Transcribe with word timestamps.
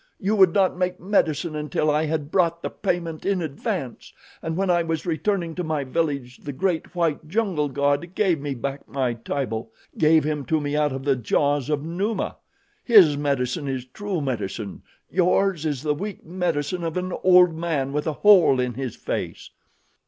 You 0.19 0.35
would 0.35 0.51
not 0.51 0.79
make 0.79 0.99
medicine 0.99 1.55
until 1.55 1.91
I 1.91 2.05
had 2.05 2.31
brought 2.31 2.63
the 2.63 2.71
payment 2.71 3.23
in 3.23 3.39
advance, 3.39 4.11
and 4.41 4.57
when 4.57 4.71
I 4.71 4.81
was 4.81 5.05
returning 5.05 5.53
to 5.53 5.63
my 5.63 5.83
village 5.83 6.39
the 6.39 6.51
great, 6.51 6.95
white 6.95 7.27
jungle 7.27 7.69
god 7.69 8.15
gave 8.15 8.39
me 8.41 8.55
back 8.55 8.87
my 8.87 9.13
Tibo 9.13 9.69
gave 9.99 10.23
him 10.23 10.43
to 10.45 10.59
me 10.59 10.75
out 10.75 10.91
of 10.91 11.03
the 11.05 11.15
jaws 11.15 11.69
of 11.69 11.85
Numa. 11.85 12.37
His 12.83 13.15
medicine 13.15 13.67
is 13.67 13.85
true 13.85 14.21
medicine 14.21 14.81
yours 15.11 15.67
is 15.67 15.83
the 15.83 15.93
weak 15.93 16.25
medicine 16.25 16.83
of 16.83 16.97
an 16.97 17.13
old 17.23 17.53
man 17.53 17.93
with 17.93 18.07
a 18.07 18.13
hole 18.25 18.59
in 18.59 18.73
his 18.73 18.95
face." 18.95 19.51